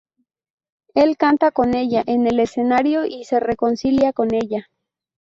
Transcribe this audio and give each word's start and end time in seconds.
Él 0.95 1.15
canta 1.15 1.51
con 1.51 1.75
ella 1.75 2.01
en 2.07 2.25
el 2.25 2.39
escenario 2.39 3.05
y 3.05 3.23
se 3.25 3.39
reconcilia 3.39 4.13
con 4.13 4.33
ella. 4.33 4.67